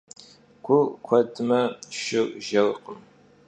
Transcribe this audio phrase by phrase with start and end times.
[0.63, 1.61] Gur k'uedme,
[1.95, 2.99] şşır jjerkhım.